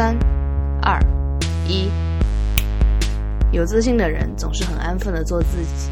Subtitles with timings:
[0.00, 0.16] 三、
[0.80, 0.98] 二、
[1.68, 1.90] 一。
[3.52, 5.90] 有自信的人总是很安分的做自己。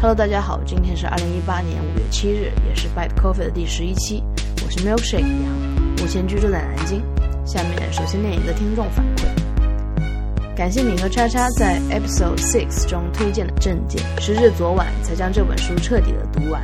[0.00, 4.24] Hello，大家好，今天是二零一八年五月七日，也是 Bite Coffee 的第十一期。
[4.64, 5.52] 我是 Milkshake 杨，
[5.98, 7.02] 目前居住在南京。
[7.44, 16.62] 下面首先念一个听众反馈，感谢你和叉叉在 Episode Six 中推荐的证件，时至昨晚才将这本书彻底的读完。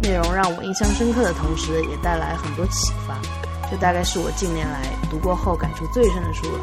[0.00, 3.20] 内容让我印象深刻的同时，也带来很多启发。
[3.72, 6.60] 这大概是我近年来读过后感触最深的书了。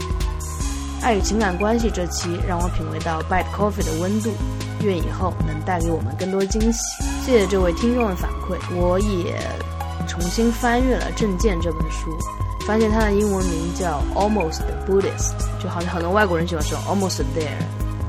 [1.02, 4.32] 爱与情感关系这期让我品味到 Bite Coffee 的温度，
[4.84, 6.80] 愿以后能带给我们更多惊喜。
[7.26, 9.40] 谢谢这位听众的反馈，我也
[10.08, 12.16] 重新翻阅了《证件》这本书，
[12.68, 17.58] 发现它的英文名叫 Almost Buddhist，就好像很多外国人喜欢说 Almost There，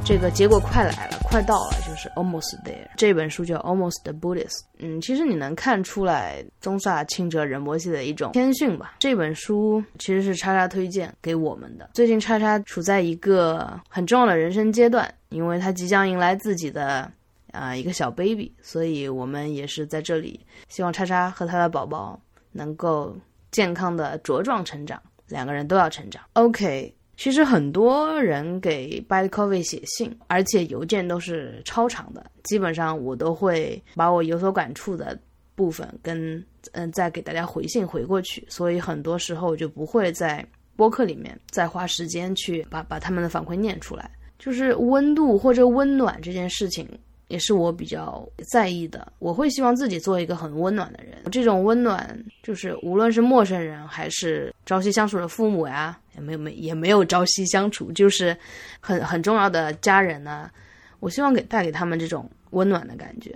[0.05, 1.71] 这个结果快来了，快到了。
[1.87, 2.89] 就是 almost there。
[2.97, 4.63] 这本书叫 Almost Buddhist。
[4.79, 8.97] 嗯，其实你能看出来宗萨钦哲仁波切的一种谦逊吧。
[8.99, 11.89] 这本书其实是叉叉推荐给我们的。
[11.95, 17.11] 最近叉叉处在一个很重要的人生阶段，因为他即将迎来自己的
[17.53, 23.17] 啊一个小 baby，所以我们也是在这里希望叉叉和他的宝宝能够
[23.53, 26.23] 健康的茁壮成长，两个人都要成长。
[26.33, 26.93] OK。
[27.21, 32.31] 其实很多人给 Bad Coffee 写信，而且邮件都是超长的。
[32.45, 35.21] 基本上我都会把我有所感触的
[35.55, 40.43] 部分跟嗯再给大家回信回过去，所以很多时候就不会在
[40.77, 44.11] 播客里面再花时间去把把他们的反馈念出来。
[44.39, 46.89] 就是温度或者温暖这件事情。
[47.31, 51.15] 也是我比较在意的，我会希望自己做一个很温暖的人。
[51.31, 58.37] 这种温暖，就是无论是陌生人还是朝夕相处的父母呀，也没有没也没有朝夕相处，就是
[58.81, 60.51] 很很重要的家人呢。
[60.99, 63.35] 我希望给带给他们这种温暖的感觉。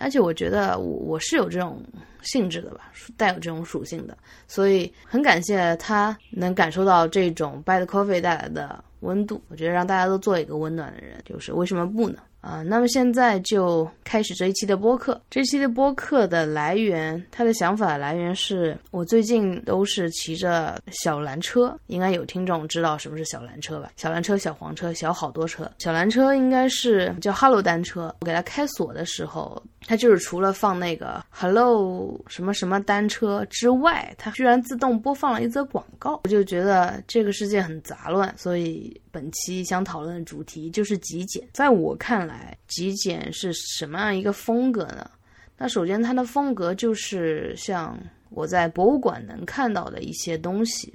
[0.00, 1.82] 而且我觉得我我是有这种
[2.22, 9.42] 性质的吧，带有这种属性的，所以很感谢他能感受到这种 bad coffee 带来的温度。
[9.48, 12.22] 我觉得让大家都做一个温暖的人，就是为什么不呢？
[12.40, 15.20] 啊，那么现在就开始这一期的播客。
[15.28, 23.90] 这期的播客的来源，他的想法来源是我最近都是骑着小蓝车，应该有听众知道什么是小蓝车吧？
[23.96, 25.70] 小蓝车、小黄车、小好多车。
[25.78, 28.14] 小蓝车应该是叫哈罗单车。
[28.20, 36.20] 我给它开锁的时候，它就是除了放那个 Hello 什么什么单车之外，它居然自动播放了一则广告。
[36.24, 39.00] 我就觉得这个世界很杂乱，所以。
[39.10, 41.42] 本期想讨论的主题就是极简。
[41.52, 45.10] 在我看来，极简是什么样一个风格呢？
[45.56, 47.98] 那首先，它的风格就是像
[48.30, 50.94] 我在博物馆能看到的一些东西，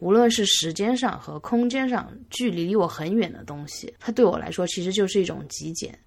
[0.00, 5.98] 无论是时间上和空间上距离离我很远的东西，它对我来说其实就是一种极简，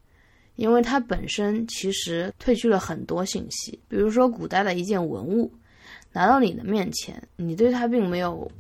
[0.56, 3.80] 因为它本身其实褪去了很多信息。
[3.88, 5.52] 比如说，古代的一件文物
[6.12, 8.52] 拿到你的面前，你对它并没有。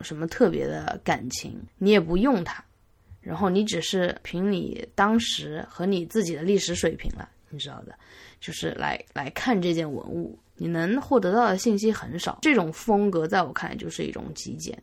[0.00, 2.62] 什么特别的感情，你也不用它，
[3.22, 7.94] 然后你只是凭你当时和你自己的历史水平了，你知道的，
[8.38, 12.40] 就是来来看这件文物，你能获得到的信息很少。
[12.42, 14.76] 这种风格在我看来就是一种极简，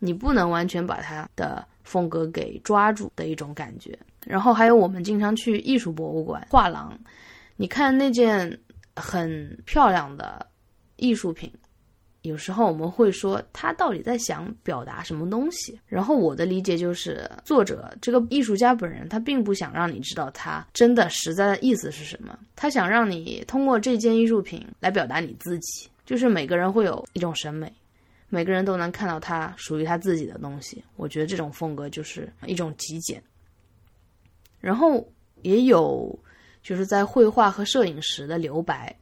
[0.00, 3.96] 你不能完全把它的风格给抓住的一种感觉。
[4.26, 6.98] 然后还有我们经常去艺术博物馆、画廊，
[7.56, 8.58] 你看那件
[8.94, 10.46] 很漂亮的
[10.96, 11.50] 艺术品。
[12.22, 27.72] 有时候我们会说他到底在想表达什么东西，然后我的理解就是作者这个艺术家本人他并不想让你知道他真的实在的意思是什么，他想让你通过这件艺术品来表达你自己，就是每个人会有一种审美，
[28.28, 30.82] 每个人都能看到他属于他自己的东西。
[30.96, 33.22] 我觉得这种风格就是一种极简，
[34.60, 35.06] 然后
[35.42, 36.18] 也有
[36.62, 38.94] 就是在绘画和摄影时的留白。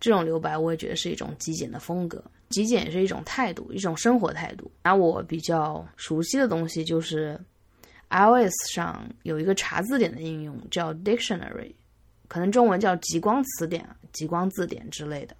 [0.00, 2.22] 这种留白，我也觉得是一种极简的风格。
[2.50, 4.70] 极简是一种态度，一种生活态度。
[4.82, 7.40] 拿我比较熟悉的东西，就是
[8.10, 11.72] iOS 上有一个查字典的应用，叫 Dictionary，
[12.28, 15.34] 可能中文叫极光词典、极光字典之类的。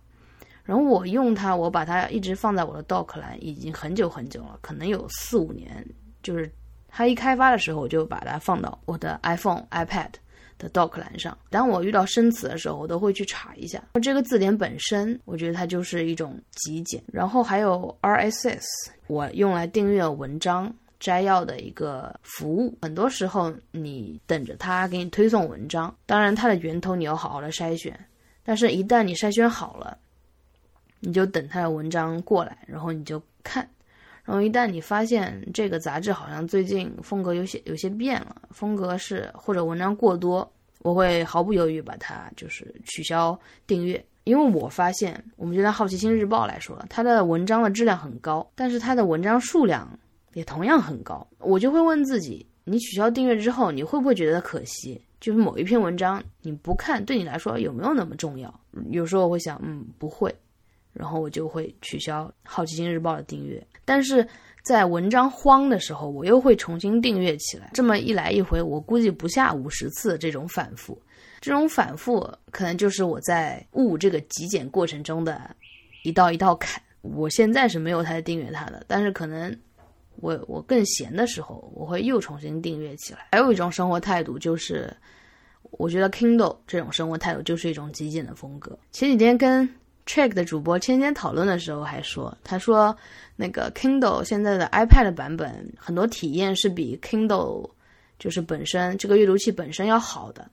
[0.62, 5.87] 然后我用它，我把它一直放在我的 Dock 栏，已经很久很久了，可能有四五年。
[6.23, 6.50] 就是
[6.94, 10.11] 它一开发的时候，我就把它放到我的 iPhone、iPad。
[10.56, 13.82] 的 Dock 栏上，当我遇到生词的时候，我都会去查一下。
[14.00, 17.02] 这个字典本身，我觉得它就是一种极简。
[17.12, 18.62] 然后还有 RSS，
[19.08, 22.79] 我用来订阅文章摘要的一个服务。
[22.81, 27.99] 很多时候，你等着它给你推送文章，当然它的源头你要好好的筛选。
[28.44, 29.99] 但是，一旦你筛选好了，
[31.00, 33.69] 你就等它的文章过来，然后你就看。
[34.25, 40.50] 然后一旦你发现这个杂志好像最近风格有些有些变了，风格是或者文章过多，
[40.81, 49.87] 我会毫不犹豫把它就是取消订阅，因为我发现，我们就拿《好奇心日报》来说，它的文章的质量很高，但是它的文章数量
[50.32, 51.27] 也同样很高。
[51.38, 55.00] 我就会问自己，你取消订阅之后，你会不会觉得可惜？
[55.20, 58.53] 就是某一篇文章你不看，对你来说有没有那么重要？
[58.91, 60.35] 有时候我会想，嗯，不会，
[60.94, 63.62] 然后我就会取消《好奇心日报》的订阅。
[63.85, 64.26] 但是
[64.62, 67.70] 在文章荒的时候，我又会重新订阅起来。
[67.75, 70.99] 这么一来一回，我估计不下五十次这种反复。
[71.41, 75.55] 这种反复可能就是我在悟这个极简过程中的
[76.02, 76.82] 一道一道坎。
[77.02, 79.55] 我现在是没有太订阅它的，但是可能。
[80.19, 83.26] 我我更闲的时候，我会又重新订阅起来。
[83.32, 84.96] 还有一种生活态度，就是
[85.73, 88.79] 我觉得 Kindle 这种生活态度就是一种极简的风格。
[88.93, 89.69] 前几天跟
[90.06, 92.95] Check 的主播天天讨论的时候，还说他说
[93.37, 97.71] 那个 Kindle 现在的 iPad 版本很多体验是比 Kindle
[98.19, 100.49] 就是本身这个阅读器本身要好的。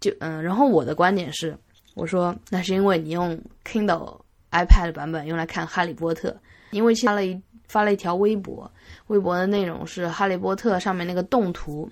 [0.00, 1.56] 就嗯，然后我的观点是，
[1.94, 6.30] 我说那是因为你用 Kindle iPad 版本用来看《哈利波特》，
[6.70, 8.70] 因为发了一发了一条微博。
[9.08, 11.90] 微博的内容是《哈利波特》上面那个动图，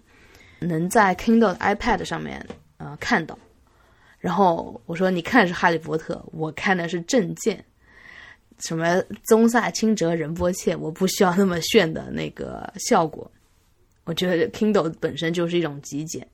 [0.60, 2.44] 能在 Kindle iPad 上面
[2.76, 3.38] 呃看到。
[4.26, 7.64] 然后我说：“你看的是《哈利波特》，我看的是证件，
[8.58, 13.30] 什么宗萨钦哲仁波切，我不需要那么炫的那个效果。
[14.02, 16.26] 我觉得 Kindle 本身就是一种极简，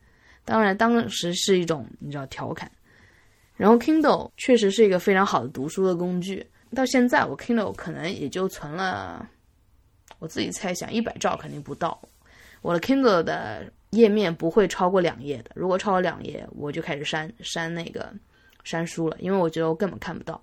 [0.42, 2.72] 当然当时是一种你知道调侃。
[3.56, 9.28] 然后 Kindle 确实是一个非常好的读书的工具，到现在我 Kindle 可能也就存了。”
[10.18, 12.00] 我自己猜想，一百兆肯定不到。
[12.62, 18.12] 我的 Kindle 的页面不会超过两页的，如果超过两页，我就开始删删那个
[18.64, 20.38] 删书了，因为我觉得我根本看不到。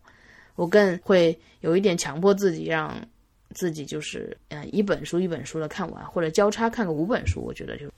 [0.56, 2.96] 我更会有一点强迫自己，让
[3.52, 7.42] 自己就是嗯一本书一本书的看完，或者交叉看个五本书。
[7.42, 7.92] 我觉得就，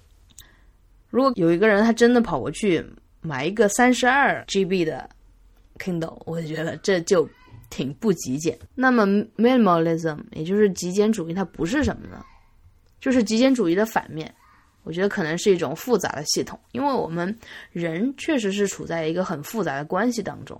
[1.09, 2.86] 如果有一个人他真的跑过去
[3.21, 5.09] 买一个三十二 GB 的
[5.77, 7.30] Kindle，我觉得这就。
[7.74, 8.59] 挺不极简。
[8.75, 9.07] 那么
[9.38, 12.21] ，minimalism 也就是极简主义，它不是什么呢？
[13.00, 14.30] 就是极简主义的反面。
[14.83, 17.38] 我觉得可能是一种复杂的系统，因为我们
[17.72, 20.60] 人确实是处在一个很复杂的关系当中。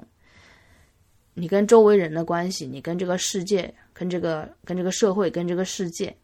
[1.34, 6.16] 你跟周围人的关系，你跟这个世界，跟这个跟这个社会，跟这个世界，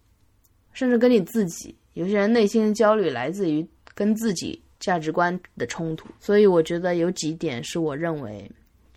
[0.74, 1.76] 甚至跟你自己。
[1.94, 6.08] 有些人内心的焦虑来自于跟自己价值观的冲突。
[6.20, 8.50] 所以，我觉得有几点是我认为。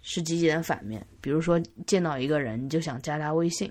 [0.03, 3.71] 是积极的反面，比如说见到一个人，你就想加他微信，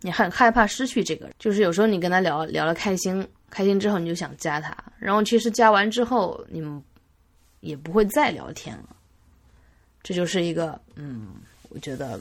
[0.00, 1.34] 你很害怕失去这个人。
[1.38, 6.82] 就是有时候你跟他聊聊了开心，开心之后你就想加他，然后其实加完之后你们
[7.60, 8.96] 也不会再聊天了。
[10.02, 11.34] 这就是一个嗯，
[11.68, 12.18] 我觉得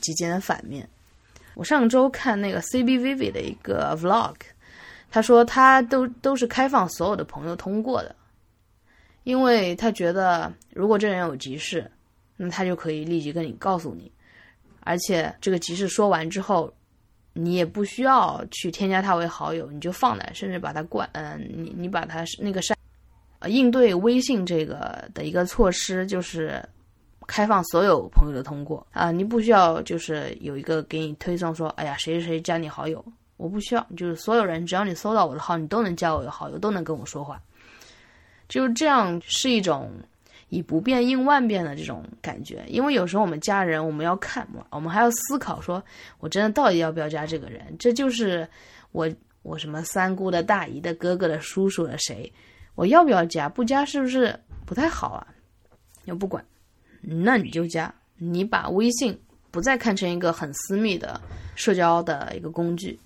[0.00, 0.88] 极简的反面。
[1.54, 4.36] 我上周看那个 CBVV 的一个 Vlog，
[5.10, 8.14] 他说他都都是开放所有的朋友通过的，
[9.24, 11.90] 因为他觉得如果这人有急事。
[12.34, 14.10] 那他就可以立即跟你告诉你，
[14.80, 16.72] 而且这个急事说完之后，
[17.34, 22.76] 你也不需要去添加他为好友，你就放那，甚至把他关，嗯，你你把他那个删，
[23.38, 26.62] 呃，应对微信这个的一个措施就是
[27.26, 33.04] 开放所有朋友的通过啊，你不需要就是有一个给你推送说，哎呀，谁谁谁加你好友，
[33.36, 37.40] 我不需要，就是所有人只要你搜到我的号，你都能加我为好友，都能跟我说话，
[38.48, 39.90] 就是这样是一种。
[40.52, 45.82] 以不变应万变的这种感觉，因为有时候我们加人，我们要看，我们还要思考，说
[46.20, 47.74] 我真的到底要不要加这个人？
[47.78, 48.46] 这就是
[48.90, 49.10] 我
[49.40, 52.30] 我什么三姑的大姨的哥哥的叔叔的谁，
[52.74, 53.48] 我要不要加？
[53.48, 55.26] 不加是不是不太好啊？
[56.04, 56.44] 要不管，
[57.00, 59.18] 那你就加，你把微信
[59.50, 61.18] 不再看成一个很私密的
[61.54, 63.00] 社交的一个工具，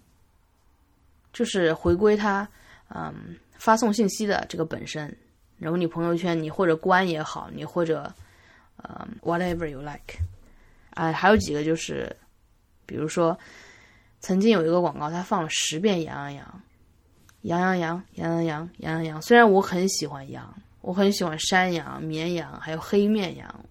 [1.32, 2.48] 就是回归它，
[2.92, 5.16] 嗯，发送信息的这个本身。
[5.58, 8.12] 然后你朋友圈，你或者关也好，你或者，
[8.76, 10.18] 呃，whatever you like，
[10.90, 12.14] 啊，还有几个就是，
[12.84, 13.38] 比如说，
[14.20, 16.62] 曾经有一个广告，他放了十遍羊羊
[17.42, 19.22] 羊，羊羊羊，羊羊羊，羊羊羊。
[19.22, 23.64] 虽然我很喜欢羊，我很喜欢山羊、绵羊，还有黑面羊，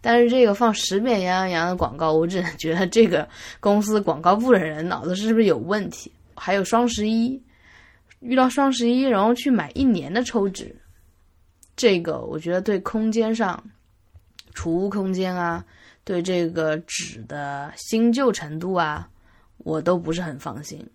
[0.00, 6.12] 但是这个放十遍羊羊羊的广告，我只能觉得这个公司广告部的人脑子是不是有问题？
[6.36, 7.42] 还有双十一，
[8.20, 10.74] 遇到双十一，然后去买一年的抽纸。
[11.76, 13.62] 这个我觉得对空间上，
[14.54, 15.64] 储物空间啊，
[16.04, 19.08] 对这个纸的新旧程度啊，
[19.58, 20.86] 我都不是很放心。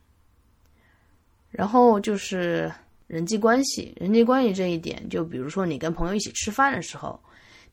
[1.52, 2.72] 然后就是
[3.08, 7.20] 人际关系，人际关系这一点，就比如说你跟朋友一起吃饭的时候，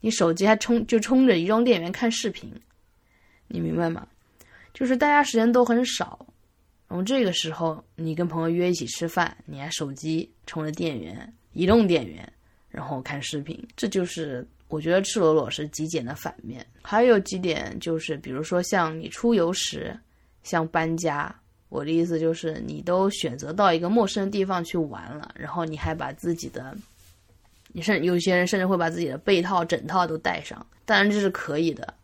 [0.00, 2.50] 你手机还充就充着移动电源看视频，
[3.46, 4.06] 你明白吗？
[4.74, 6.26] 就是大家时间都很少，
[6.88, 12.32] 然后这个时候你跟朋友约一起吃饭，你还手机充着电源，移动电源。
[12.76, 16.64] 然后看视频，这就是我觉得赤裸裸是极简的反面。
[16.82, 19.98] 还有几点就是，比如说像你出游时，
[20.42, 21.34] 像搬家，
[21.70, 26.76] 我的意思就是你都选择到一个陌生的地方去玩了，然后你还把自己的，
[27.68, 31.94] 你甚有些人甚至会把自己的被套、枕套都带上，当然这是可以的，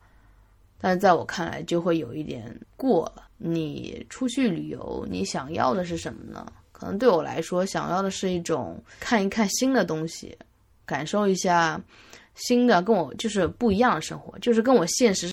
[0.80, 3.28] 但是在我看来就会有一点过了。
[3.36, 6.50] 你出去旅游，你想要的是什么呢？
[6.70, 10.34] 可能对我来说，想要的是一种看一看新的东西，
[10.92, 11.80] 感受一下
[12.34, 15.32] 新的跟我就是不一样的生活，就是跟我现实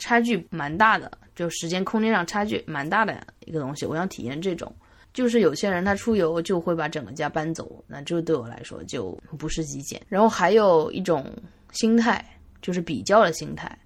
[0.00, 3.86] 差距蛮大的，就时间空间上差距蛮大的一个东西。
[3.86, 4.74] 我想体验这种，
[5.14, 10.02] 就是有些人他出游就会把整个家搬走，那这对我来说就不是极简。
[10.08, 11.24] 然后还有一种
[11.70, 12.24] 心态，
[12.60, 13.78] 就是比较的心态，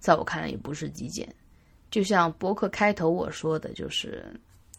[0.00, 1.28] 在我看来也不是极简。
[1.88, 4.24] 就像博客开头我说的，就是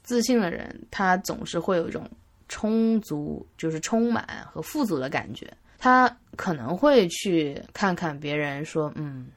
[0.03, 2.09] 自信的人，他总是会有一种
[2.51, 5.51] 充足，就是充满和富足的感觉。
[5.77, 9.29] 他可能会去看看别人，说，嗯，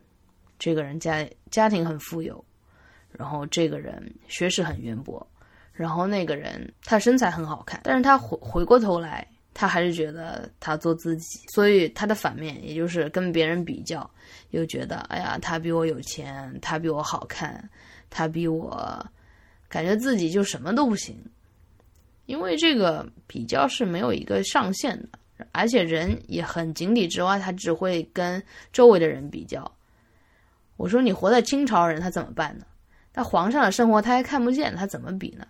[0.58, 2.44] 这个人家家庭很富有，
[3.12, 5.24] 然后这个人学识很渊博，
[5.72, 9.26] 然后那个人他身材很好看，但是他回回过头来。
[9.56, 14.10] 他还是觉得他做自己，所以他的反面，也就是跟别人比较，
[14.50, 17.70] 又觉得哎呀，他比我有钱，他比我好看，
[18.10, 19.06] 他比我，
[19.68, 21.24] 感觉自己就什么都不行。
[22.26, 29.70] 因为这个比较是没有一个上限的，而且人也很井底之蛙，他只会跟周围的人比较。
[30.76, 32.64] 我说你活在清朝人，他怎么办呢？
[33.12, 35.46] 那皇上的生活他还看不见，他怎么比呢？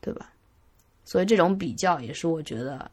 [0.00, 0.32] 对吧？
[1.04, 2.90] 所以这种比较也是我觉得。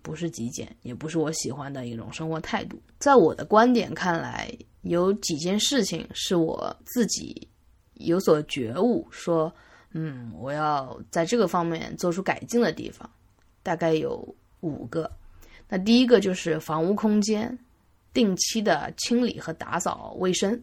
[0.00, 2.80] 不是极简，也不是我喜欢的一种生活态度。
[2.98, 4.50] 在我的观点看来，
[4.82, 7.46] 有几件事情是我自己
[7.94, 9.52] 有所觉悟，说，
[9.92, 13.08] 嗯，我要在这个方面做出改进的地方，
[13.62, 15.10] 大概有五个。
[15.68, 17.58] 那第一个就是房屋空间
[18.12, 20.60] 定期的清理和打扫卫生。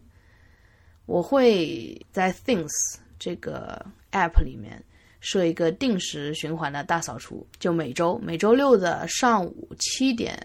[1.06, 2.72] 我会在 Things
[3.18, 4.82] 这个 App 里面。
[5.18, 10.38] 设一个定时循环的大扫除，就每周每周六的上午七点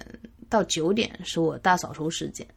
[0.50, 2.48] 到九点是我大扫除时间。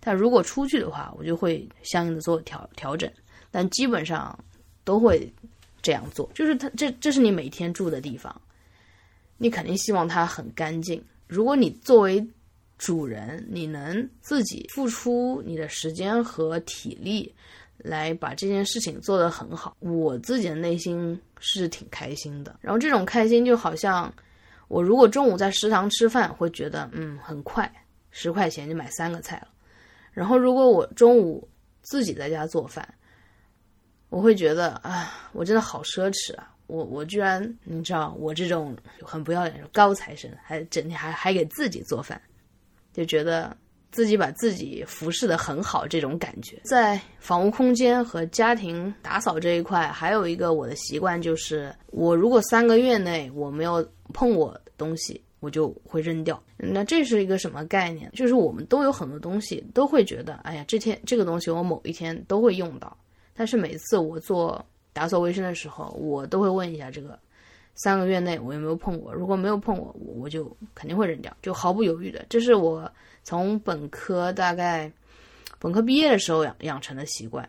[0.00, 3.10] 但如果出去的话，我就会相应的做调调整。
[3.50, 4.38] 但基本上
[4.82, 5.30] 都会
[5.84, 8.34] 这样做，就是它这这是你每天住的地方，
[9.38, 11.00] 你肯定希望它很干净。
[11.28, 12.26] 如果你作为
[12.76, 17.32] 主人，你能自己付出你的时间和体力。
[17.76, 22.56] 来把这件事情做得很好，我自己的内心是挺开心的。
[22.62, 24.10] 然后这种开心就好像，
[24.68, 27.70] 我如果中午在食堂吃饭，会觉得嗯很快，
[28.10, 29.48] 十块钱就买三个菜了。
[30.12, 31.46] 然后如果我中午
[31.82, 32.88] 自己在家做饭，
[34.14, 36.54] 我会觉得啊，我真的好奢侈啊！
[36.68, 42.20] 我我居然你知道，我这种很不要脸的高材生，还整天还还给自己做饭，
[42.92, 43.56] 就觉得。
[43.90, 56.42] 自己把自己服侍的很好，这种感觉，在房屋空间和家庭打扫这一块，还有一个我的习惯就是，我如果三个月内我没有碰我东西，我就会扔掉。
[56.56, 58.10] 那这是一个什么概念？
[58.14, 62.96] 就是我们都有很多东西，都会觉得，哎呀，这天这个东西我某一天都会用到。
[63.34, 67.18] 但是每次我做打扫卫生的时候，我都会问一下这个，
[67.74, 69.12] 三个月内我有没有碰过？
[69.12, 72.24] 如果没有碰过，我我就肯定会扔掉，就毫不犹豫的。
[72.28, 72.90] 这是我。
[73.26, 74.92] 从本科大概
[75.58, 77.48] 本科毕业的时候养养成的习惯，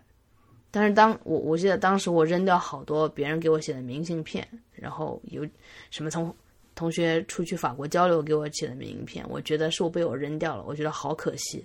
[0.72, 5.46] 但是当我我记得当时我扔掉好多别人给我写的明信片，然后有
[5.92, 6.34] 什么从
[6.76, 11.62] 同学出去法国交流给我写的明信片，我觉得是我被我扔掉了，我觉得好可惜。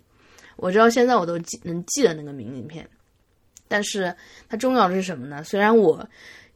[0.57, 2.85] 我知道现在我都记能记得那个明信片，
[3.71, 4.15] 但是
[4.50, 5.43] 它重要的是什么呢？
[5.43, 6.07] 虽然我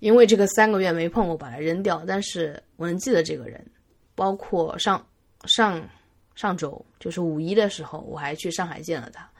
[0.00, 3.64] 因为这个三个月没碰过把它扔掉，但是我能记得这个人，
[4.14, 5.02] 包括上
[5.46, 5.82] 上。
[6.36, 9.30] 上周就是五一的时候，我还去上海见了他，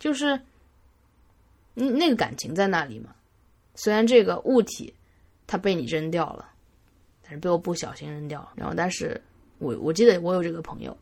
[0.00, 0.34] 就是，
[1.76, 3.14] 嗯，那个感情在那里嘛。
[3.76, 4.92] 虽然这个物体
[5.46, 6.50] 它被你扔掉了，
[7.22, 8.50] 但是被我不小心扔掉了。
[8.56, 9.22] 然后，但是
[9.58, 10.98] 我我记得我有这个朋友，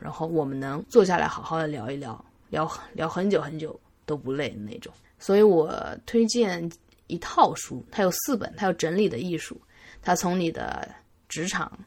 [0.00, 4.92] 然后我们能坐下来好好的聊一聊，聊聊很久很久都不累的那种。
[5.20, 5.72] 所以我
[6.04, 6.68] 推荐
[7.06, 9.60] 一套书，它有四本，它有整理的艺术，
[10.02, 10.92] 它从你的
[11.28, 11.78] 职场，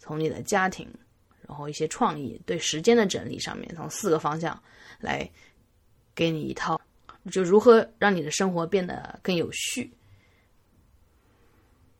[0.00, 0.88] 从你的家庭。
[1.46, 4.62] 然后一些创意对时间的整理上面，从四个方向
[5.00, 5.26] 来
[6.14, 6.78] 给你一套，
[7.30, 9.90] 就如何让你的生活变得更有序。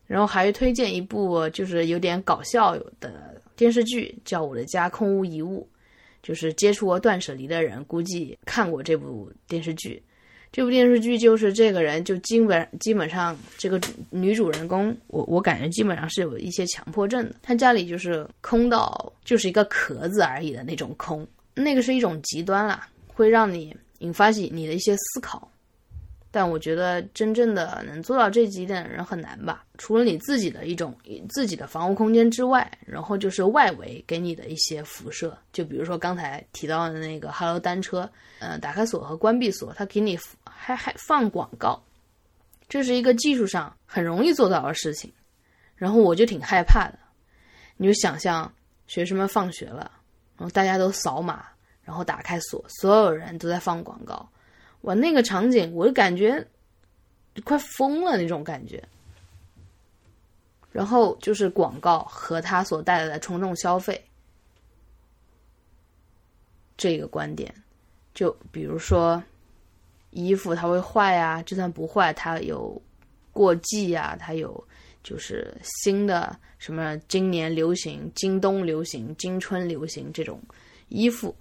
[0.06, 5.66] 然后还推荐一部就是有点搞笑的电视剧，叫《我的家空无一物》，
[6.22, 10.02] 就是接触过断舍离的人估计看过这部电视剧。
[10.50, 17.34] 这部电视剧就是这个人，就基本基本上这个女主人公，我我感觉基本上是有一些强迫症的。
[17.42, 25.50] 她家里就是空到就是一个壳子而已的那种空，那个是一种极端啦，会让你引发起你的一些思考。
[26.30, 29.64] 但我觉得真正的能做到这几点的人很难吧？
[29.78, 30.94] 除了你自己的一种
[31.30, 38.08] 自己的房屋空间之外，然后就是外围给你的一些辐射，就比如说刚才提到的那个 Hello 单车，
[38.40, 40.18] 呃，打开锁和关闭锁，它给你
[40.58, 41.80] 还还放广告，
[42.68, 45.12] 这是一个技术上很容易做到的事情。
[45.76, 46.98] 然后我就挺害怕的，
[47.76, 48.52] 你就想象
[48.88, 49.90] 学生们放学了，
[50.36, 51.46] 然后大家都扫码，
[51.84, 54.28] 然后打开锁，所有人都在放广告。
[54.80, 56.44] 哇，那个场景，我就感觉
[57.44, 58.82] 快疯了那种感觉。
[60.72, 64.04] 然后就是广告和它所带来的冲动消费
[66.76, 67.52] 这个观点，
[68.14, 69.22] 就比如说
[70.10, 72.80] 衣服它会坏呀，就算不坏，它有
[73.32, 74.62] 过季呀，它有
[75.02, 80.40] 就是新的什么今年流行、今冬流行、今春流行这种
[80.88, 81.34] 衣服，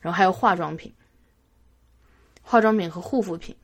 [0.00, 0.92] 然后还有化妆品。
[2.42, 3.54] 化妆品和护肤品，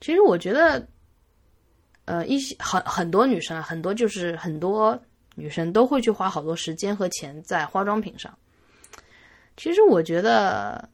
[0.00, 0.88] 其实我觉得，
[2.06, 4.98] 呃，一些很很多女生，很多就是很多
[5.34, 8.32] 女生都会去花好多时间和钱在化妆品上。
[9.58, 10.88] 其实我觉得，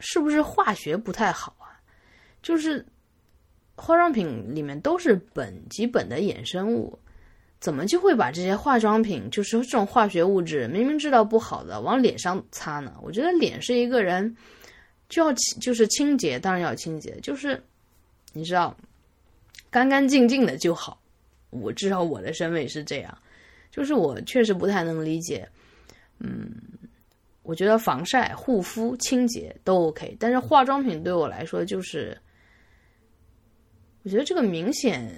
[0.00, 1.80] 是不是化学不太好啊？
[2.42, 2.84] 就是
[3.76, 6.98] 化妆品里面都是苯基苯的衍生物。
[7.60, 12.94] 怎么就会把这些化妆品，就是这种化学物质，明明知道不好的，往脸上擦呢？
[13.02, 14.36] 我觉得脸是一个人
[15.08, 17.60] 就要清就是清洁，当然要清洁，就是
[18.32, 18.76] 你知道，
[19.70, 21.00] 干干净净的就好。
[21.50, 23.18] 我至少我的审美是这样，
[23.72, 25.48] 就是我确实不太能理解。
[26.20, 26.48] 嗯，
[27.48, 32.14] 我觉得防晒、护肤、清洁都 OK，但是化妆品对我来说就是，
[34.02, 35.10] 我觉得这个明显。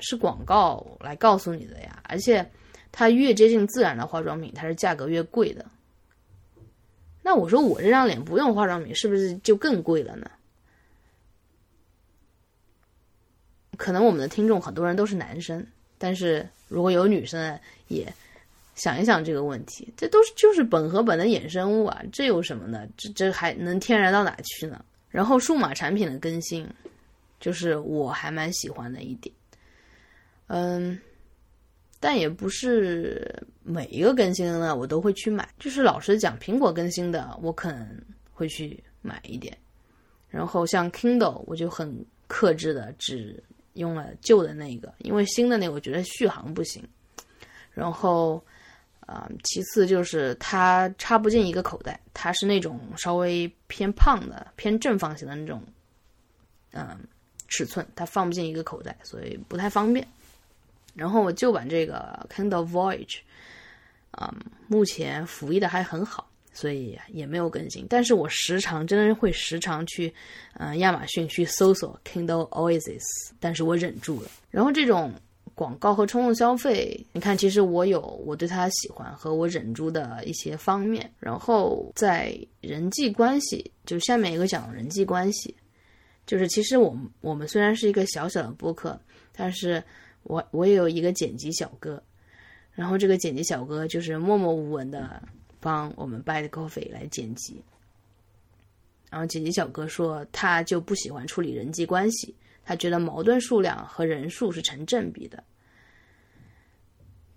[0.00, 2.48] 是广告来告诉你的呀，而且
[2.92, 5.66] 它越接近自然的化妆品，它是价格越贵的。
[7.20, 10.30] 那我说我这张脸不用化妆品，是不是就更贵了呢？
[13.76, 15.66] 可能我们的听众很多人都是男生，
[15.98, 17.58] 但是如果有女生
[17.88, 18.06] 也
[18.78, 22.88] 想一想这个问题，这都是就是苯和苯的衍生物啊，这有什么呢？
[22.96, 24.82] 这这还能天然到哪去呢？
[25.10, 26.66] 然后数码产品的更新，
[27.40, 29.34] 就是我还蛮喜欢的一点。
[30.46, 30.98] 嗯，
[32.00, 35.48] 但也不是每一个更新的呢，我都会去买。
[35.58, 37.86] 就是老实讲，苹果更新的，我可能
[38.32, 39.54] 会去买一点。
[40.28, 41.92] 然后像 Kindle，我就很
[42.26, 46.82] 克制的，只用了旧的那个，因为新的那个我觉得续航不行。
[47.72, 48.44] 然后，
[49.08, 55.62] 啊，其次就是它插不进一个口袋，它是那种稍微偏胖的、偏正方形的那种，
[56.72, 56.94] 嗯，
[57.48, 60.06] 尺寸，它放不进一个口袋，所以不太方便。
[60.94, 63.20] 然后我旧版这个 Kindle Voyage，
[64.10, 64.30] 嗯，
[64.66, 67.86] 目前服役的还很好，所以也没有更新。
[67.88, 70.12] 但是我时常真的会时常去，
[70.58, 73.00] 嗯，亚马逊去搜索 Kindle Oasis，
[73.40, 74.30] 但是我忍住了。
[74.50, 75.14] 然后这种
[75.58, 81.10] 广告和冲动消费，你看，其实我有我对他喜欢和我忍住的一些方面。
[81.18, 85.52] 然后在人际关系，就下面一个讲人际关系，
[86.24, 88.96] 就是其实我们我们虽然是一个小小的播客，
[89.32, 89.82] 但是。
[90.24, 92.02] 我我也有一个剪辑小哥，
[92.72, 95.22] 然后这个剪辑小哥就是默默无闻的
[95.58, 97.62] 帮我们 Bad Coffee 来剪辑。
[99.08, 102.34] 然后剪辑小哥说，他就不喜欢处理人际关系，
[102.68, 105.42] 他觉得矛盾数量和人数是成正比的。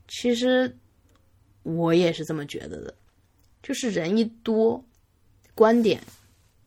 [0.10, 0.76] 其实
[1.64, 2.94] 我也是这么觉得的，
[3.64, 4.84] 就是人一多，
[5.56, 6.02] 观点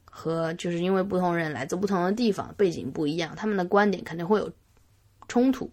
[0.07, 4.51] 和就是因为不同人来自不同的地方，背景不一样，他们的观点肯定会有
[5.29, 5.71] 冲突。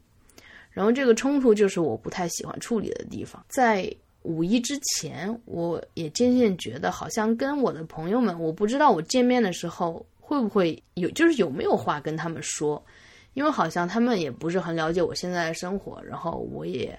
[0.69, 3.41] 然后这个冲突就是我不太喜欢处理的地方。
[3.47, 3.89] 在
[4.23, 12.81] 五一之前，我也渐渐觉得，好像跟我的朋友们，我不知道我见面的时候会不会有，就是有没有话跟他们说，
[13.33, 16.97] 因为好像他们也不是很了解我现在的生活，然后我也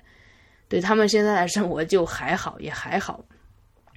[0.68, 3.25] 对他们现在的生活就还好，也还好，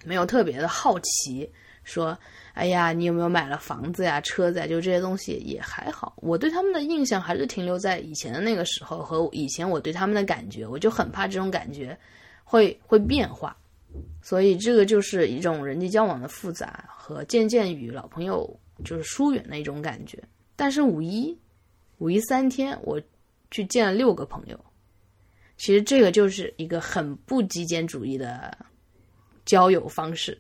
[0.06, 1.52] 没有特别的好奇，
[1.84, 2.18] 说。
[2.54, 4.66] 哎呀，你有没有买了房子呀、车子？
[4.66, 6.14] 就这些东西也还好。
[6.22, 11.98] 我对他们的印象还是停留在以前的那个时候和以前我对他们的感觉，我就很怕这种感觉
[12.46, 13.54] 会会变化。
[14.22, 20.22] 所以这个就是一种人际交往的复杂和渐渐与老朋友就是疏远的一种感觉。
[20.56, 21.38] 但是五一
[21.98, 23.02] 五一三天，我
[23.52, 24.60] 去见了六个朋友，
[25.58, 28.58] 其实这个就是一个很不极简主义的
[29.46, 30.38] 交友方式。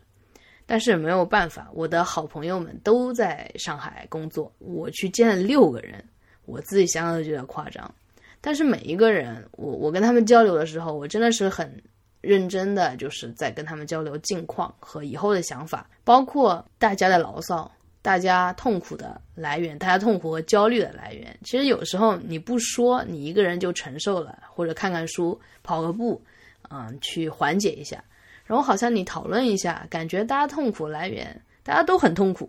[0.68, 6.04] 但是没有办法，我的好朋友们都在上海工作，我去见了六个人，
[6.46, 7.94] 我自己想想都觉得夸张。
[8.42, 11.84] 但是每一个人，我我跟他们交流的时候，我真的是很
[12.22, 17.72] 认真的就是在跟他们交流近况和以后的想法，包括大家的牢骚、
[18.06, 21.36] 大家痛苦的来源、大家痛苦和焦虑的来源。
[21.44, 26.24] 其实有时候你不说，你一个人就承受了，或者看看书、跑个步，
[26.70, 28.04] 嗯，去缓解一下。
[28.46, 32.48] 然后好像你讨论一下，感觉大家痛苦来源，大家都很痛苦，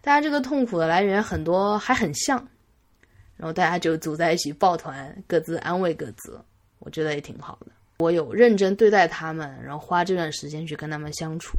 [0.00, 2.36] 大家这个痛苦的来源很多还很像，
[3.36, 6.40] 然后大家就组在一起抱团，各自安慰各自，
[6.80, 7.68] 我觉得也挺好的。
[8.00, 11.56] 我有认真对待他们，然后花这段时间去跟他们相处，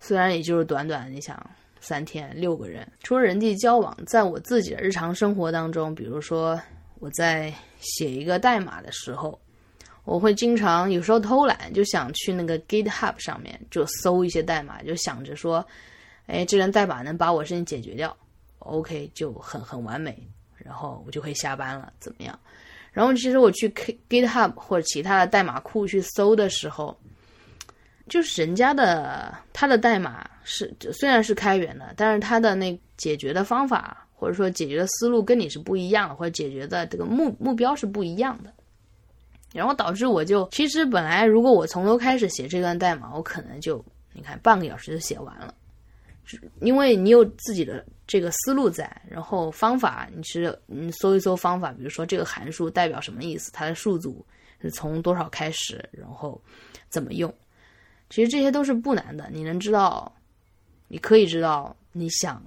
[0.00, 1.38] 虽然也就是短短，你想
[1.82, 6.58] 三天六个人，除了人际交往，在我自己的日常生活当中，比如说
[7.00, 9.38] 我在写一个代码的时候。
[10.04, 15.64] 我会经常有时候偷懒，就想去那个 GitHub 上面就搜一些代码，就想着说，
[16.26, 18.16] 哎，这段代码能把我事情解决掉
[18.58, 22.36] ，OK 就很很完美，然后我就可以下班了，怎么样？
[22.90, 26.98] 然后其实我去 K GitHub 或者其他的代码库去搜的时候，
[28.12, 38.52] 就是人家的他的代码是虽然是开源的，但是他的那解决的方法或者说解决的思路跟你是不一样的，或者解决的这个目目标是不一样的。
[39.54, 45.54] 然后导致我就，其实本来如果我从头开始写这段代码，我可能就你看半个小时就写完了，
[46.60, 54.22] 因为你有自己的这个思路在，然后方法你是你搜一搜方法，比如说这个函数代表什么意思，它的数组
[54.60, 56.38] 是从多少开始，然后
[56.90, 57.32] 怎么用，
[58.12, 60.14] 其实这些都是不难的，你能知道，
[60.86, 62.44] 你可以知道你想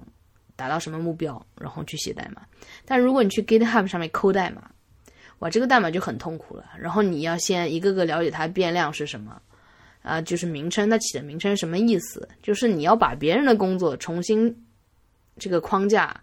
[0.54, 2.40] 达到什么目标，然后去写代码。
[2.84, 4.70] 但如果你去 GitHub 上面抠代码，
[5.40, 6.64] 哇，这个代码就很痛苦了。
[6.78, 9.42] 然后你要先一个个了解它变量是什么，
[10.02, 12.28] 啊，就是名称，它起的名称什么意思？
[12.40, 14.64] 就是你要把别人的工作重新
[15.36, 16.16] 这个框架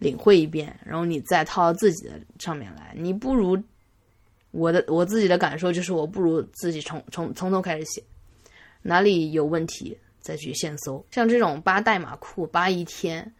[0.00, 2.92] 领会一遍，然后你再套到自己的上面来。
[2.98, 3.56] 你不如
[4.50, 8.02] 我的我自己的感受就是，我不如自己从从从头开始写，
[8.86, 11.04] 哪里有问题再去现搜。
[11.10, 13.30] 像这种扒代码库扒一天，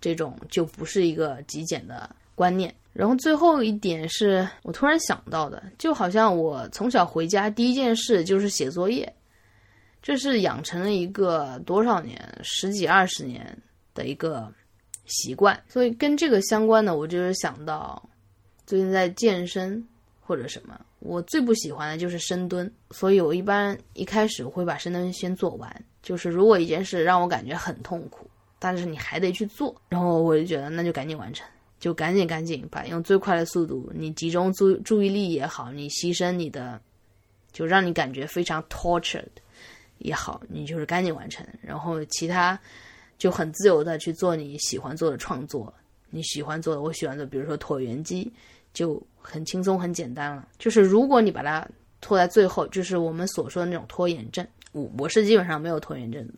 [0.00, 2.74] 这种就不是一个极简的观念。
[2.92, 9.14] 然后最后一点是我突然想到的，就好像我从小回家第一件事就是写作业，
[10.02, 13.56] 这是养成了一个多少年十几二十年
[13.94, 14.50] 的一个
[15.04, 15.62] 习惯。
[15.68, 18.02] 所以跟这个相关的，我就是想到
[18.66, 19.86] 最近在健身
[20.26, 22.70] 或者什么，我最不喜欢的就是深蹲。
[22.90, 31.46] 所以我一般一开始会把深蹲先做完，就是如果一件事让我感觉很痛苦，但是你还得去做，然后我就觉得那就赶紧完成。
[31.78, 36.80] 就赶紧赶紧把用最快的速度，你集中注注意力也好，你牺牲你的，
[37.52, 39.26] 就让你感觉非常 tortured
[39.98, 42.58] 也好，你就是赶紧完成，然后其他
[43.18, 45.72] 就很自由的去做你喜欢做的创作，
[46.08, 48.32] 你喜欢做的，我喜欢的，比如说椭圆机，
[48.76, 50.46] 就很轻松很简单了。
[50.58, 51.66] 就是如果你把它
[52.02, 56.34] 拖在最后，就是我们所说的那种拖延症，我我是基本上没有拖延症的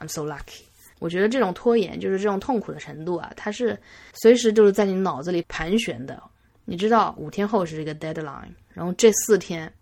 [0.00, 0.62] ，I'm so lucky。
[0.98, 3.78] 我觉得这种拖延，就是这种痛苦的程度啊，它是
[4.12, 6.20] 随时就是在你脑子里盘旋的。
[6.64, 9.72] 你知道，五天后是这个 deadline，然后这四天，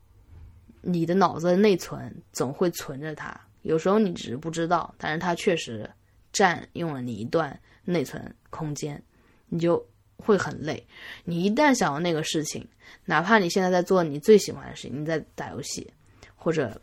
[0.83, 3.35] 你的脑子的内存总会存着它。
[3.63, 5.89] 有时候你只是不知道，但是它确实
[6.31, 9.03] 占用了你一段内存空间，
[9.49, 9.83] 你就
[10.21, 10.85] 会很累。
[11.25, 12.67] 你一旦想到那个事情，
[13.05, 15.91] 哪怕你现在在做你最喜欢的事情，你在打游戏
[16.37, 16.81] 或者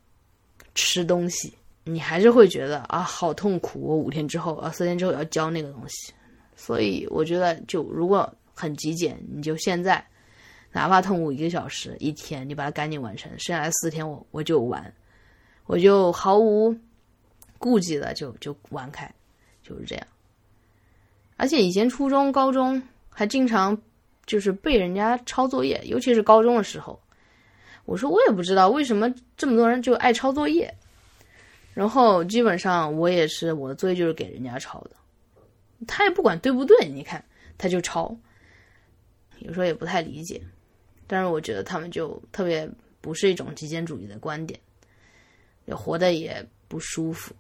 [0.76, 1.54] 吃东西。
[1.90, 3.80] 你还是会觉得啊，好痛苦！
[3.80, 6.12] 我五天之后啊，四天之后要交那个东西，
[6.54, 10.06] 所以我觉得，就如果很极简，你就现在，
[10.74, 14.94] 哪怕痛苦一个小时、一天，你把它赶紧完成，剩下来四天我我就玩，
[15.66, 16.76] 我就毫无
[17.58, 19.10] 顾忌的就就玩开，
[19.64, 20.06] 就是这样。
[21.38, 22.84] 而且以前初中、高中
[23.18, 23.76] 还经常
[24.28, 27.02] 就是被人家抄作业，尤其是高中的时候，
[27.86, 30.72] 我说我也不知道为什么这么多人就爱抄作业。
[31.74, 34.92] 然后基本上我也是，我的作业就是给人家抄的，
[35.88, 37.26] 他也不管对不对，你看
[37.58, 38.16] 他就抄，
[39.40, 40.40] 有时候也不太理解，
[41.08, 42.70] 但是我觉得他们就特别
[43.02, 44.60] 不是一种极简主义的观点，
[45.66, 47.34] 也活得也不舒服，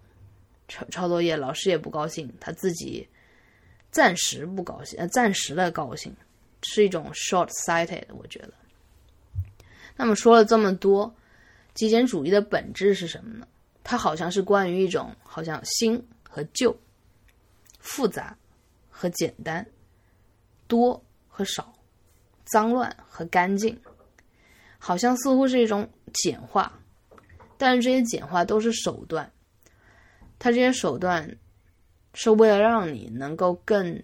[0.67, 3.07] 抄抄作业老师也不高兴，他自己
[3.91, 6.15] 暂时不高兴，呃，暂时的高兴，
[6.63, 8.53] 是一种 short sighted，我觉得。
[9.95, 11.15] 那么说了这么多，
[11.73, 13.47] 极简主义的本质是什么呢？
[13.83, 16.77] 它好像是关于一种，好像新和旧，
[17.79, 18.37] 复杂
[18.89, 19.65] 和简单，
[20.67, 21.73] 多和少，
[22.45, 23.79] 脏乱和干净，
[24.77, 26.77] 好像似乎是一种简化，
[27.57, 29.31] 但是这些简化都是手段，
[30.37, 31.37] 它这些手段
[32.17, 34.01] 是为了让你能够更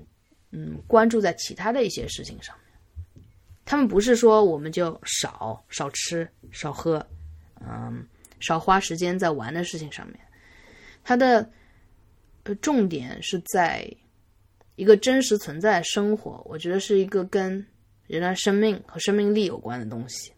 [0.52, 3.26] 嗯关注在其他的一些事情上面，
[3.66, 7.04] 他们不是说我们就少少吃少喝。
[7.66, 8.06] 嗯，
[8.40, 10.20] 少花时间在玩的事情上面。
[11.04, 11.50] 它的
[12.44, 13.90] 呃重点是在
[14.76, 17.66] 一个真实存在生活，我觉得是一个跟
[18.06, 20.32] 人的生命和生命力有关的东西。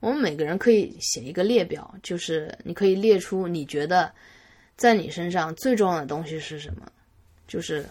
[0.00, 4.10] 我们每个人可以写一个列表，就是你可以列出你觉得
[4.76, 6.90] 在你身上最重要的东西是什么，
[7.46, 7.84] 就是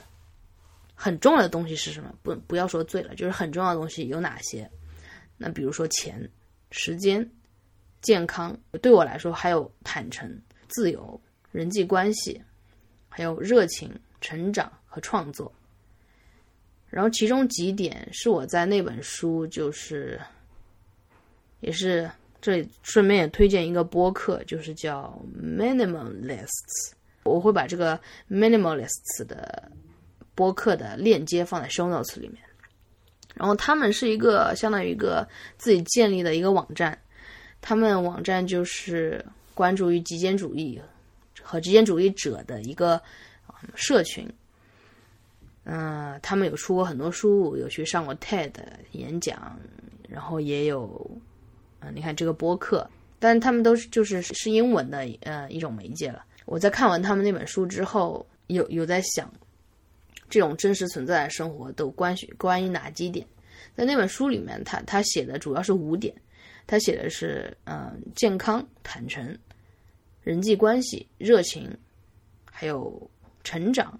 [0.94, 2.14] 很重要的东西是什么？
[2.22, 4.70] 不，不要说最了，就是很重要的东西有哪些？
[5.38, 6.30] 那比如说钱、
[6.72, 7.28] 时间、
[8.02, 11.20] 健康，对我来说还有坦诚、自由、
[11.52, 12.42] 人际关系，
[13.10, 15.52] 还有热情、成长和创作。
[16.90, 20.20] 然后其中几点是我在那本书就是。
[21.62, 22.10] 也是，
[22.42, 26.92] 这里顺便也推荐一个播客，就是叫 Minimalists。
[27.24, 28.00] 我会把这个
[28.32, 29.72] Minimalists 的
[30.34, 32.42] 播客的链接放在 Show Notes 里面。
[33.36, 35.28] 然后他们是一个相当于一个
[35.60, 36.98] 自己建立的一个网站，
[37.62, 39.24] 他们网站就是
[39.54, 40.82] 关注于极简主义
[41.44, 43.00] 和极简主义者的一个
[43.76, 44.28] 社群。
[45.66, 48.52] 嗯，他们有出过很多书，有去上过 TED
[48.94, 49.56] 演讲，
[50.10, 51.22] 然后也有。
[51.82, 52.90] 啊，你看这个播客，
[53.20, 56.24] 但他们都是就是是英文的呃一种媒介了。
[56.46, 59.32] 我在看完他们那本书之后，有有在想，
[60.30, 63.26] 这种真实存在的生活都关系关于哪几点？
[63.76, 66.14] 在那本书里面，他他写的主要是五点，
[66.68, 69.38] 他写的是嗯健康、坦诚、
[70.22, 71.70] 人际关系、热情，
[72.44, 73.10] 还有
[73.44, 73.98] 成长，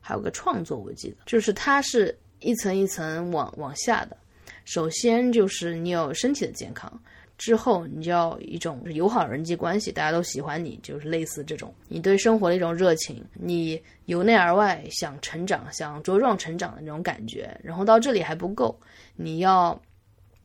[0.00, 0.78] 还有个创作。
[0.78, 4.16] 我记得就是它是一层一层往往下的。
[4.64, 7.02] 首先就是你有身体的健康，
[7.36, 17.54] 之后你就要一种友好人际关系，大家都喜欢你，就是类似这种你对生活的一种热情，你由内而外想成长、想茁壮成长的那种感觉。
[17.62, 18.78] 然后到这里还不够，
[19.16, 19.80] 你要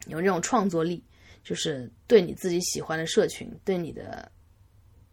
[0.08, 1.03] 有那种创作力，
[1.43, 4.32] 就是对你自己喜欢的社群、对你的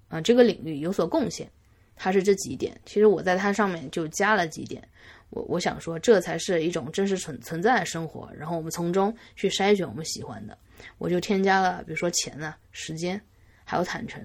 [0.09, 1.51] 啊这个领域有所贡献。
[1.97, 4.83] 它是这几点，其实我在它上面就加了几点。
[5.35, 8.31] 我我想说，这才是一种真实存存在的生活。
[8.39, 10.57] 然后我们从中去筛选我们喜欢的。
[10.99, 13.21] 我就添加了，比如说钱啊、时间，
[13.65, 14.25] 还有坦诚。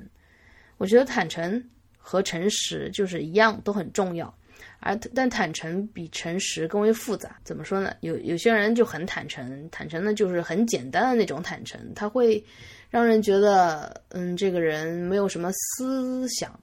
[0.78, 1.64] 我觉得坦诚
[1.98, 4.34] 和诚实就是一样，都很重要。
[4.82, 7.40] 而但坦诚比诚实更为复杂。
[7.44, 7.94] 怎么说呢？
[8.02, 12.44] 有有些人就很坦诚，坦诚的就是很简单的那种坦诚，他会
[12.90, 16.58] 让人觉得，嗯，这个人没有什么思想。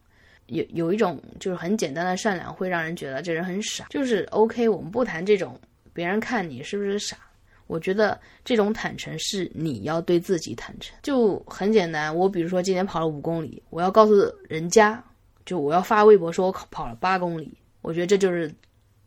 [0.46, 3.86] 有有一种就是很简单的善良，会让人觉得这人很傻。
[3.90, 5.58] 就是 OK，我们不谈这种
[5.92, 7.16] 别人看你是不是傻。
[7.66, 12.14] 我觉得这种坦诚是你要对自己坦诚，就很简单。
[12.14, 14.14] 我比如说今天跑了五公里，我要告诉
[14.48, 15.02] 人家，
[15.44, 17.52] 就我要发微博说我跑了八公里。
[17.82, 18.48] 我觉得这就是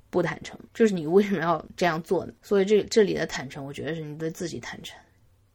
[0.10, 2.34] 不坦诚，就是你为什么要这样做呢？
[2.42, 5.00] 所以这这里的坦诚，我觉得是你对自己坦诚，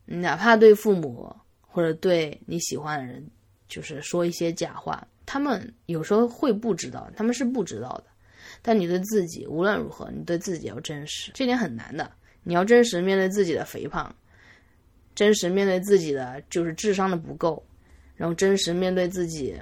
[0.06, 3.22] 哪怕对父母或者对你喜欢的人，
[3.68, 5.06] 就是说一些假话。
[5.26, 8.04] 他们有时候会不知道，他们是不知道的。
[8.62, 12.10] 但你对自己无论如何，你对自己要真实，这点很难的。
[12.42, 14.14] 你要真实面对自己的肥胖，
[15.14, 17.62] 真实面对自己的就是智商的不够，
[18.16, 19.54] 然后真实面对自己，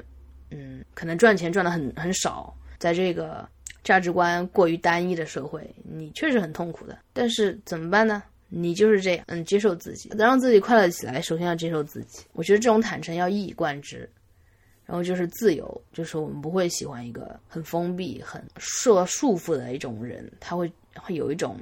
[0.50, 3.48] 嗯，可能赚钱赚的很很少，在这个
[3.84, 6.98] 价值观过于单一的社会，你确实很痛苦的。
[7.12, 8.22] 但是怎么办呢？
[8.48, 12.24] 你就是这样，嗯，接受自己，能让自己快乐起来，首先要接受自己。
[12.32, 14.08] 我觉得这种坦诚要一以贯之。
[14.92, 21.56] 然后就是自由，就是我们不会喜欢一个很封闭、很受束缚的一种人，他会会有一种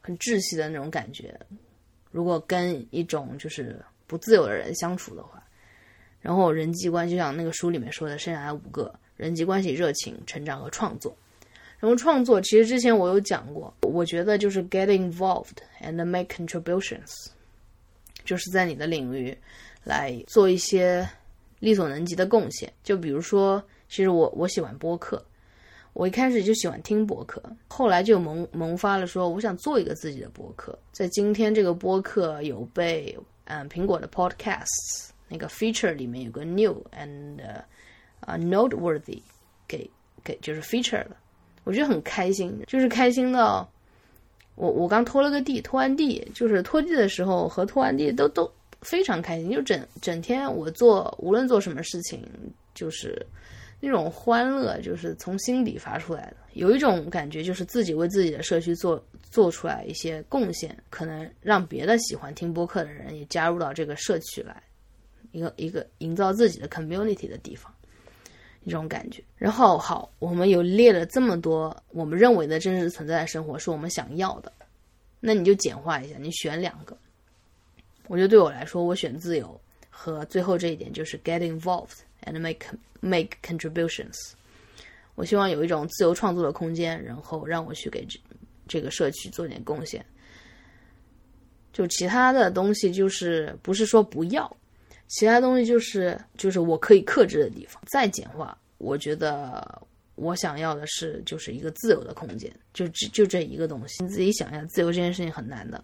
[0.00, 1.38] 很窒息的那种感觉。
[2.10, 5.46] 如果跟一种就是不自由的人相处的话，
[6.22, 11.14] 然后人际关系就像那个书里面说的，剩下来五个人际关系：热情、成长和创作。
[11.78, 17.26] 然后创作其实之前我有讲过，我觉得就是 get involved and make contributions，
[18.24, 19.36] 就是在你的领域
[19.84, 21.06] 来做一些。
[21.58, 25.24] 力所能及的贡献，就比如说，其实我我喜欢播客，
[25.94, 30.78] 我一开始就喜欢听播客，后来就萌萌发了说，我想做一个自己的播客。
[30.92, 37.40] 在今天这个播客有被嗯苹果的 Podcasts 那个 feature 里面有个 new and
[38.20, 39.20] 啊 noteworthy
[39.66, 39.90] 给
[40.22, 41.16] 给就是 feature 了，
[41.64, 43.66] 我觉得很开心，就是开心到
[44.56, 48.50] 我我刚拖了个地，拖完地就是拖地的时候和拖完地都都。
[48.82, 52.22] 非常开心，就整整天我做无论做什么事情，
[52.74, 53.24] 就是
[53.80, 56.36] 那种欢乐，就是从心底发出来的。
[56.54, 64.62] 有一种感觉，就是自己为自己的社区做做出来一些贡献，可能让别的喜欢听播客的人也加入到这个社区来，
[65.32, 67.70] 一个一个营造自己的 community 的地方，
[68.64, 69.22] 一种感觉。
[69.36, 74.50] 然后好，我们有列了这么多我们认为的真实存在的生活是我们想要的，
[75.20, 76.96] 那你就简化一下，你选两个。
[78.08, 82.66] 我觉得对我来说，我选自由和最后这一点就是 get involved and make
[83.00, 84.14] make contributions。
[85.14, 88.20] 我希望有一种自由创作的空间，然后让我去给这
[88.68, 90.04] 这个社区做点贡献。
[91.72, 94.56] 就其他的东西，就是不是说不要，
[95.08, 97.82] 其他东西就是就是我可以克制的地方。
[97.86, 99.82] 再简化，我觉得
[100.14, 104.02] 我想要的是就是一个自由的空间，就只就这一个东西。
[104.02, 105.82] 你自己想一下，自由这件事情很难的。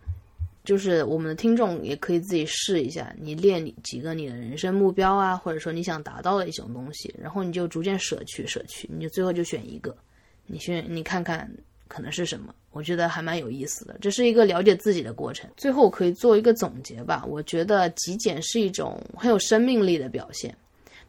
[0.65, 9.97] 就是我们的听众也可以自己试一下，你列几个你的人生目标啊，或者说你想达到的一种东西，然后你就逐渐舍去舍去，你就最后就选一个，
[10.47, 11.51] 你选你看看。
[11.89, 12.55] 可能是什么？
[12.71, 15.51] 我觉得还蛮有意思的，这是一个了解自己的过程。
[15.59, 17.23] 最后可以做一个总结吧。
[17.29, 20.57] 我觉得极简是一种很有生命力的表现，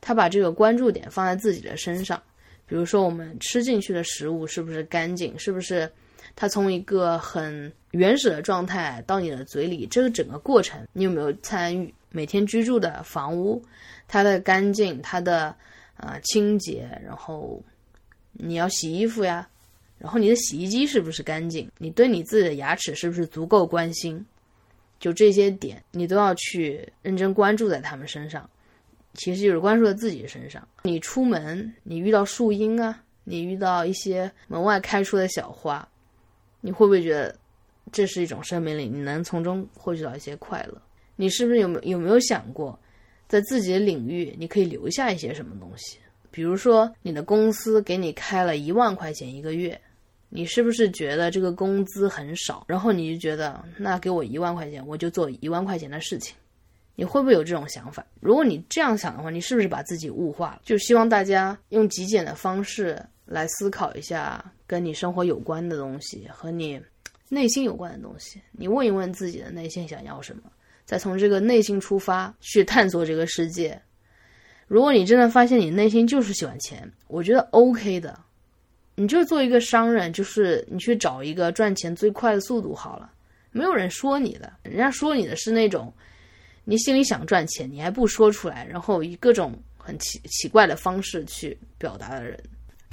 [0.01, 2.21] 他把这个关注点放在自己的身上。
[2.65, 5.39] 比如说，我们吃进去的食物是不是干净？
[5.39, 5.89] 是不是
[6.35, 11.93] 它从一个很原始的状态到你的嘴里，这个整个过程你有没有参与？
[12.09, 13.63] 每天居住的房屋，
[14.07, 15.55] 它的干净，它的
[15.97, 17.59] 呃清洁，然后
[18.31, 19.47] 你要洗衣服呀。
[19.97, 21.71] 然后你的洗衣机是不是干净？
[21.77, 24.23] 你对你自己的牙齿是不是足够关心？
[24.99, 28.49] 就这些点，你都要去认真关注在他们身上。
[29.13, 30.67] 其实就是关注在自己身上。
[30.83, 35.87] 你出门，你遇到树荫啊，你遇到一些门外开出的小花，
[36.65, 37.35] 你会不会觉得
[37.91, 38.87] 这是一种生命力？
[38.87, 40.81] 你能从中获取到一些快乐？
[41.17, 42.79] 你是不是有没有没有想过，
[43.27, 45.97] 在自己的领域，你可以留下一些什么东西？
[46.31, 49.79] 比如说，你的公司给你开了一万块钱一个月。
[50.35, 52.65] 你是不是觉得这个工资很少？
[52.67, 56.35] 然后你就觉得，那给我一万块钱，我就做一万块钱的事情。
[56.95, 58.03] 你会不会有这种想法？
[58.19, 60.61] 如果你这样想的话，你是不是把自己物化了？
[60.63, 66.81] 就希望大家用极简的方式来思考一下跟你生活有关的东西和你
[67.29, 68.41] 内心有关的东西。
[68.51, 70.41] 你问一问自己的内心想要什么，
[70.83, 73.79] 再从这个内心出发去探索这个世界。
[74.65, 78.19] 如果你真的发现你内心就是喜欢钱，我觉得 OK 的。
[78.95, 83.11] 你就做一个商人，就是你去找一个赚钱最快的速度好了，
[83.51, 85.93] 没有人说你的，人家说你的是那种，
[86.63, 92.39] 你心里想赚钱，你还不说出来，然后以各种很奇奇怪的方式去表达的人。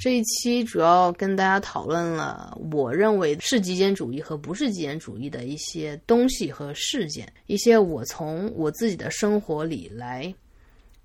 [0.01, 10.33] 这一期主要跟大家讨论了我认为是极简主义和不是极简主义的一些东西和事件，一些我从我自己的生活里来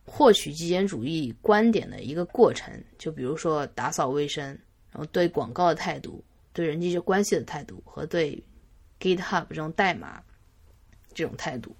[0.06, 4.46] 获取极简主义观点的一个过程，就比如说打扫卫生。
[4.90, 8.42] 然后对广告的态度，对人际关系的态度，和对
[8.98, 10.22] GitHub 这种代码
[11.12, 11.76] 这种态度，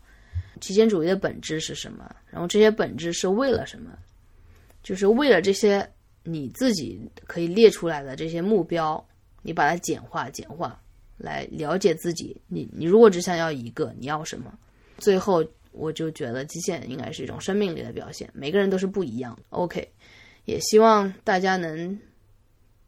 [0.61, 2.15] 极简主义的本质是什么？
[2.31, 3.97] 然后这些本质是为了什么？
[4.83, 5.91] 就是为了这些
[6.27, 9.03] 你自己可以列出来的这些目标，
[9.43, 10.79] 你把它简化、简化，
[11.17, 12.37] 来了解自己。
[12.49, 14.53] 你你如果只想要一个，你要什么？
[14.99, 18.29] 最后我就觉得极限应该是一种生命力的表现。
[18.35, 19.43] 每个人都是不一样的。
[19.51, 19.89] OK，
[20.45, 21.99] 也希望大家能。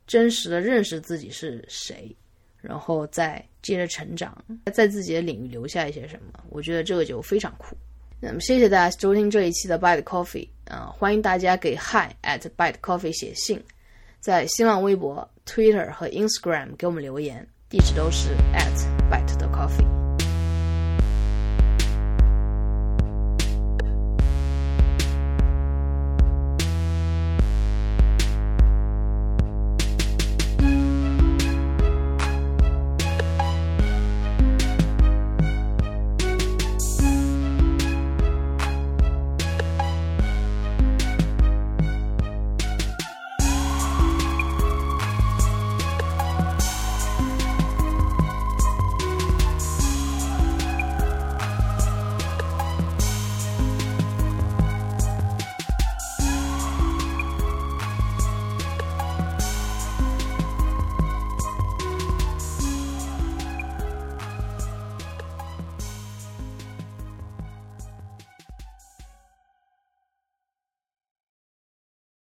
[0.06, 2.16] 真实的认识自己是谁，
[2.62, 7.76] 然后再接着成长，在自己的领域留下一些什么，我觉得这个就非常酷。
[8.18, 13.62] 那么谢谢大家收听这一期的 By the Coffee 啊，欢迎大家给 Hi at Bite Coffee 写信，
[14.20, 19.97] 在新浪微博、Twitter 和 Instagram 给我们留言，地址都是 at Bite 的 Coffee。